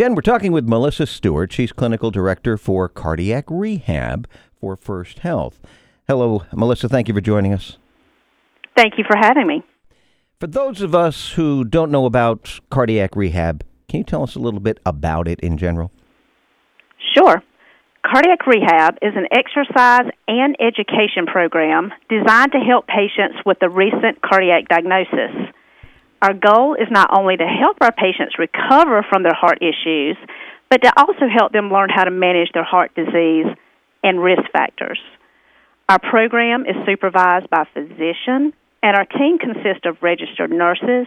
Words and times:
Jen, 0.00 0.14
we're 0.14 0.22
talking 0.22 0.50
with 0.50 0.66
Melissa 0.66 1.04
Stewart. 1.04 1.52
She's 1.52 1.72
clinical 1.72 2.10
director 2.10 2.56
for 2.56 2.88
cardiac 2.88 3.44
rehab 3.50 4.26
for 4.58 4.74
FirstHealth. 4.74 5.56
Hello, 6.08 6.42
Melissa. 6.54 6.88
Thank 6.88 7.08
you 7.08 7.12
for 7.12 7.20
joining 7.20 7.52
us. 7.52 7.76
Thank 8.74 8.94
you 8.96 9.04
for 9.06 9.14
having 9.14 9.46
me. 9.46 9.62
For 10.38 10.46
those 10.46 10.80
of 10.80 10.94
us 10.94 11.32
who 11.32 11.64
don't 11.64 11.90
know 11.90 12.06
about 12.06 12.60
cardiac 12.70 13.14
rehab, 13.14 13.62
can 13.90 13.98
you 13.98 14.04
tell 14.04 14.22
us 14.22 14.34
a 14.34 14.38
little 14.38 14.60
bit 14.60 14.80
about 14.86 15.28
it 15.28 15.38
in 15.40 15.58
general? 15.58 15.92
Sure. 17.14 17.42
Cardiac 18.02 18.46
rehab 18.46 18.96
is 19.02 19.12
an 19.14 19.26
exercise 19.30 20.10
and 20.26 20.56
education 20.60 21.26
program 21.26 21.92
designed 22.08 22.52
to 22.52 22.58
help 22.58 22.86
patients 22.86 23.36
with 23.44 23.58
a 23.60 23.68
recent 23.68 24.22
cardiac 24.22 24.66
diagnosis. 24.66 25.52
Our 26.22 26.34
goal 26.34 26.74
is 26.74 26.88
not 26.90 27.08
only 27.16 27.36
to 27.36 27.46
help 27.46 27.78
our 27.80 27.92
patients 27.92 28.38
recover 28.38 29.04
from 29.08 29.22
their 29.22 29.34
heart 29.34 29.58
issues, 29.62 30.16
but 30.68 30.82
to 30.82 30.92
also 30.96 31.26
help 31.26 31.52
them 31.52 31.72
learn 31.72 31.88
how 31.88 32.04
to 32.04 32.10
manage 32.10 32.52
their 32.52 32.64
heart 32.64 32.94
disease 32.94 33.46
and 34.04 34.22
risk 34.22 34.42
factors. 34.52 34.98
Our 35.88 35.98
program 35.98 36.66
is 36.66 36.76
supervised 36.86 37.48
by 37.50 37.62
a 37.62 37.66
physician, 37.74 38.52
and 38.82 38.96
our 38.96 39.06
team 39.06 39.38
consists 39.38 39.84
of 39.84 39.96
registered 40.02 40.50
nurses, 40.50 41.06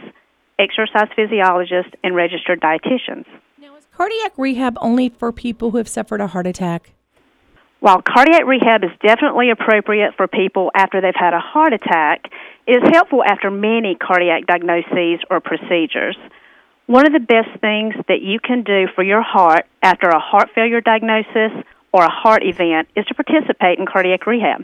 exercise 0.59 1.07
physiologists, 1.15 1.91
and 2.03 2.15
registered 2.15 2.59
dietitians. 2.59 3.25
Now, 3.61 3.75
is 3.75 3.85
cardiac 3.95 4.33
rehab 4.37 4.77
only 4.81 5.09
for 5.09 5.31
people 5.31 5.71
who 5.71 5.77
have 5.77 5.87
suffered 5.87 6.21
a 6.21 6.27
heart 6.27 6.47
attack? 6.47 6.93
While 7.83 8.01
cardiac 8.01 8.45
rehab 8.45 8.85
is 8.85 8.91
definitely 9.05 9.49
appropriate 9.49 10.13
for 10.15 10.25
people 10.25 10.71
after 10.73 11.01
they've 11.01 11.13
had 11.13 11.33
a 11.33 11.41
heart 11.41 11.73
attack, 11.73 12.31
it 12.65 12.81
is 12.81 12.89
helpful 12.93 13.21
after 13.25 13.51
many 13.51 13.95
cardiac 13.95 14.47
diagnoses 14.47 15.19
or 15.29 15.41
procedures. 15.41 16.15
One 16.85 17.05
of 17.05 17.11
the 17.11 17.19
best 17.19 17.59
things 17.59 17.93
that 18.07 18.21
you 18.21 18.39
can 18.39 18.63
do 18.63 18.87
for 18.95 19.03
your 19.03 19.21
heart 19.21 19.65
after 19.81 20.07
a 20.07 20.17
heart 20.17 20.51
failure 20.55 20.79
diagnosis 20.79 21.51
or 21.91 22.05
a 22.05 22.09
heart 22.09 22.43
event 22.45 22.87
is 22.95 23.03
to 23.07 23.15
participate 23.15 23.79
in 23.79 23.85
cardiac 23.85 24.25
rehab. 24.27 24.63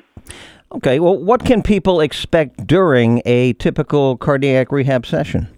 Okay, 0.71 1.01
well, 1.01 1.17
what 1.17 1.43
can 1.43 1.61
people 1.61 1.99
expect 1.99 2.65
during 2.65 3.21
a 3.25 3.51
typical 3.51 4.15
cardiac 4.15 4.71
rehab 4.71 5.05
session? 5.05 5.49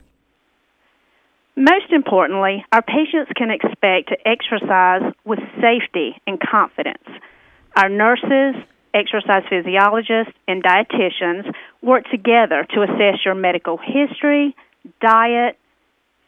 Most 1.56 1.92
importantly, 1.92 2.66
our 2.72 2.82
patients 2.82 3.32
can 3.36 3.52
expect 3.52 4.10
to 4.10 4.18
exercise 4.28 5.14
with 5.26 5.38
safety 5.62 6.20
and 6.26 6.40
confidence. 6.40 7.04
Our 7.76 7.90
nurses, 7.90 8.62
exercise 8.94 9.44
physiologists, 9.50 10.34
and 10.48 10.64
dietitians 10.64 11.52
work 11.82 12.04
together 12.12 12.66
to 12.74 12.82
assess 12.84 13.24
your 13.26 13.36
medical 13.36 13.78
history, 13.78 14.56
diet, 15.00 15.58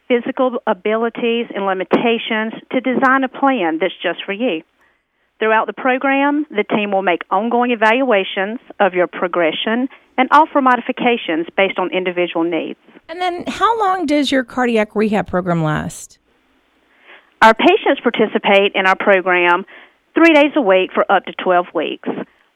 physical 0.08 0.59
abilities, 0.67 1.47
and 1.53 1.66
limitations 1.66 2.53
to 2.72 2.81
design 2.81 3.23
a 3.23 3.30
plan 3.30 3.80
that's 3.80 3.94
just 4.02 4.23
for 4.25 4.33
you. 4.33 4.61
Throughout 5.39 5.67
the 5.67 5.73
program, 5.73 6.45
the 6.50 6.63
team 6.63 6.91
will 6.91 7.02
make 7.02 7.22
ongoing 7.30 7.72
evaluations 7.72 8.59
of 8.80 8.94
your 8.94 9.07
progression 9.07 9.89
and 10.17 10.30
offer 10.31 10.61
modifications 10.61 11.47
based 11.57 11.80
on 11.80 11.91
individual 11.91 12.44
needs. 12.44 12.80
And 13.09 13.19
then, 13.19 13.44
how 13.47 13.78
long 13.80 14.05
does 14.05 14.31
your 14.31 14.44
cardiac 14.44 14.95
rehab 14.95 15.28
program 15.28 15.63
last? 15.63 16.19
Our 17.41 17.53
patients 17.53 18.00
participate 18.02 18.72
in 18.73 18.85
our 18.85 18.95
program 18.95 19.66
three 20.16 20.33
days 20.33 20.52
a 20.56 20.61
week 20.61 20.92
for 20.94 21.09
up 21.11 21.25
to 21.25 21.33
12 21.33 21.67
weeks. 21.73 22.09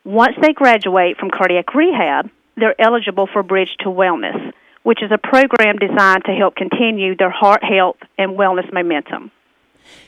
Once 0.04 0.36
they 0.42 0.54
graduate 0.54 1.18
from 1.18 1.30
cardiac 1.30 1.74
rehab, 1.74 2.30
they're 2.56 2.80
eligible 2.80 3.28
for 3.32 3.44
Bridge 3.44 3.76
to 3.80 3.86
Wellness, 3.86 4.54
which 4.84 5.04
is 5.04 5.12
a 5.12 5.18
program 5.18 5.78
designed 5.78 6.24
to 6.26 6.32
help 6.32 6.56
continue 6.56 7.16
their 7.16 7.30
heart 7.30 7.64
health 7.64 7.98
and 8.18 8.38
wellness 8.38 8.72
momentum. 8.72 9.32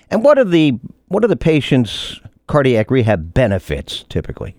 And 0.09 0.23
what 0.23 0.37
are 0.37 0.45
the 0.45 0.79
what 1.07 1.23
are 1.23 1.27
the 1.27 1.35
patients' 1.35 2.19
cardiac 2.47 2.89
rehab 2.91 3.33
benefits 3.33 4.03
typically? 4.09 4.55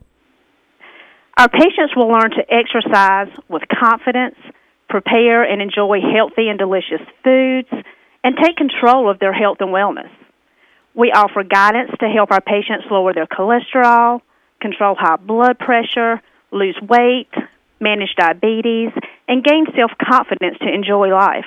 Our 1.38 1.48
patients 1.48 1.96
will 1.96 2.08
learn 2.08 2.30
to 2.32 2.44
exercise 2.52 3.28
with 3.48 3.62
confidence, 3.68 4.36
prepare 4.88 5.42
and 5.42 5.62
enjoy 5.62 6.00
healthy 6.00 6.48
and 6.48 6.58
delicious 6.58 7.00
foods, 7.24 7.68
and 8.22 8.36
take 8.36 8.56
control 8.56 9.08
of 9.10 9.18
their 9.20 9.32
health 9.32 9.58
and 9.60 9.70
wellness. 9.70 10.10
We 10.94 11.12
offer 11.12 11.44
guidance 11.44 11.90
to 12.00 12.08
help 12.08 12.30
our 12.32 12.40
patients 12.40 12.86
lower 12.90 13.12
their 13.14 13.26
cholesterol, 13.26 14.20
control 14.60 14.96
high 14.98 15.16
blood 15.16 15.58
pressure, 15.58 16.20
lose 16.52 16.78
weight, 16.82 17.30
manage 17.80 18.14
diabetes, 18.16 18.90
and 19.28 19.44
gain 19.44 19.66
self 19.76 19.92
confidence 20.02 20.58
to 20.58 20.72
enjoy 20.72 21.08
life. 21.08 21.46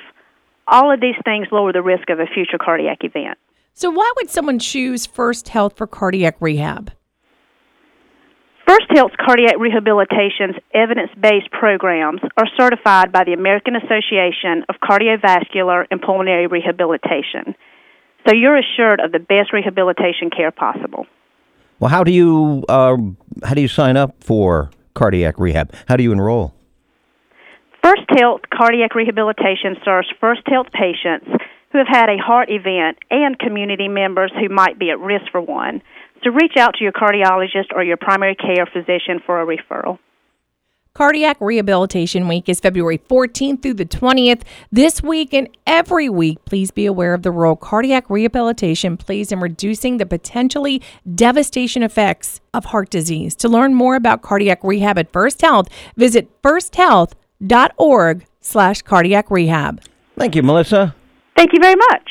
All 0.67 0.91
of 0.91 1.01
these 1.01 1.15
things 1.25 1.47
lower 1.51 1.73
the 1.73 1.81
risk 1.81 2.09
of 2.09 2.19
a 2.19 2.25
future 2.25 2.57
cardiac 2.57 2.99
event. 3.03 3.37
So, 3.73 3.89
why 3.89 4.11
would 4.17 4.29
someone 4.29 4.59
choose 4.59 5.07
FirstHealth 5.07 5.75
for 5.75 5.87
cardiac 5.87 6.37
rehab? 6.39 6.91
First 8.67 8.85
Health's 8.91 9.15
cardiac 9.19 9.59
rehabilitation's 9.59 10.55
evidence 10.73 11.11
based 11.19 11.51
programs 11.51 12.21
are 12.37 12.47
certified 12.57 13.11
by 13.11 13.25
the 13.25 13.33
American 13.33 13.75
Association 13.75 14.63
of 14.69 14.75
Cardiovascular 14.81 15.85
and 15.91 16.01
Pulmonary 16.01 16.47
Rehabilitation. 16.47 17.55
So 18.27 18.33
you're 18.33 18.57
assured 18.57 18.99
of 18.99 19.11
the 19.11 19.19
best 19.19 19.51
rehabilitation 19.51 20.29
care 20.29 20.51
possible. 20.51 21.05
Well, 21.79 21.89
how 21.89 22.03
do 22.03 22.11
you 22.11 22.63
uh, 22.69 22.97
how 23.43 23.53
do 23.53 23.61
you 23.61 23.67
sign 23.67 23.97
up 23.97 24.15
for 24.23 24.71
cardiac 24.93 25.37
rehab? 25.37 25.73
How 25.87 25.97
do 25.97 26.03
you 26.03 26.11
enroll? 26.11 26.53
First 27.83 28.03
Health 28.17 28.41
Cardiac 28.49 28.95
Rehabilitation 28.95 29.75
serves 29.83 30.07
FirstHealth 30.21 30.71
patients 30.71 31.27
who 31.73 31.79
have 31.79 31.87
had 31.89 32.09
a 32.09 32.17
heart 32.17 32.49
event 32.49 32.97
and 33.11 33.37
community 33.37 33.89
members 33.89 34.31
who 34.39 34.47
might 34.47 34.79
be 34.79 34.89
at 34.89 34.99
risk 34.99 35.25
for 35.31 35.41
one. 35.41 35.81
So 36.23 36.29
reach 36.29 36.53
out 36.57 36.75
to 36.75 36.83
your 36.83 36.93
cardiologist 36.93 37.75
or 37.75 37.83
your 37.83 37.97
primary 37.97 38.35
care 38.35 38.65
physician 38.65 39.19
for 39.25 39.41
a 39.41 39.45
referral. 39.45 39.99
Cardiac 40.95 41.37
Rehabilitation 41.41 42.27
Week 42.27 42.47
is 42.47 42.59
February 42.59 42.99
14th 42.99 43.63
through 43.63 43.73
the 43.73 43.85
20th. 43.85 44.43
This 44.71 45.01
week 45.01 45.33
and 45.33 45.49
every 45.65 46.07
week, 46.07 46.45
please 46.45 46.69
be 46.69 46.85
aware 46.85 47.15
of 47.15 47.23
the 47.23 47.31
role 47.31 47.55
cardiac 47.55 48.07
rehabilitation 48.11 48.95
plays 48.95 49.31
in 49.31 49.39
reducing 49.39 49.97
the 49.97 50.05
potentially 50.05 50.83
devastation 51.15 51.81
effects 51.81 52.41
of 52.53 52.65
heart 52.65 52.91
disease. 52.91 53.33
To 53.37 53.49
learn 53.49 53.73
more 53.73 53.95
about 53.95 54.21
cardiac 54.21 54.63
rehab 54.63 54.99
at 54.99 55.11
FirstHealth, 55.11 55.67
visit 55.97 56.29
firsthealth.org 56.43 58.25
slash 58.39 58.83
cardiac 58.83 59.31
rehab. 59.31 59.81
Thank 60.15 60.35
you, 60.35 60.43
Melissa. 60.43 60.93
Thank 61.35 61.53
you 61.53 61.59
very 61.59 61.75
much. 61.75 62.07